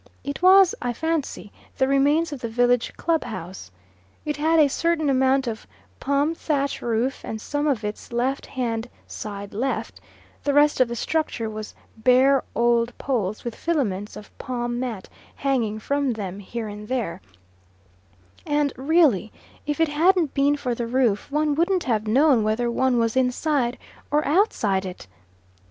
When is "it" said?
0.23-0.41, 4.25-4.35, 19.79-19.89, 24.83-25.05